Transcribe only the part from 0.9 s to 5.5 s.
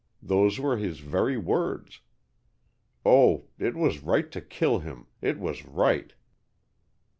very words. Oh, it was right to kill him, it